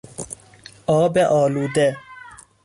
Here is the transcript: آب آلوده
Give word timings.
آب 0.87 1.17
آلوده 1.17 1.97